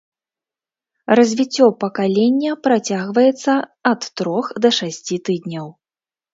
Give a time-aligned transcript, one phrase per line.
[1.19, 3.53] Развіццё пакалення працягваецца
[3.93, 5.67] ад трох да шасці тыдняў.